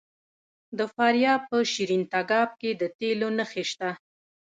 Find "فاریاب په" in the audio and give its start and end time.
0.95-1.57